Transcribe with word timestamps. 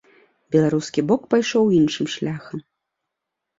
Беларускі 0.55 1.03
бок 1.11 1.21
пайшоў 1.35 1.71
іншым 1.79 2.11
шляхам. 2.17 2.67